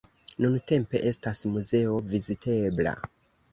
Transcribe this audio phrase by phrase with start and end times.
[0.45, 2.97] Nuntempe estas muzeo vizitebla.